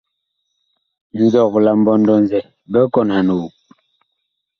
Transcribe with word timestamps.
Nzɔg 1.23 1.53
la 1.65 1.71
mbɔndɔ-zɛ 1.79 2.39
big 2.71 2.87
kɔnhan 2.93 3.27
woŋ. 3.37 3.51